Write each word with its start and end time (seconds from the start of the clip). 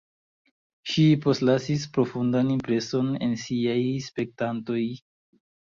Ŝi 0.93 1.03
postlasis 1.25 1.83
profundan 1.99 2.51
impreson 2.55 3.13
en 3.29 3.39
siaj 3.45 3.79
spektantoj. 4.09 4.83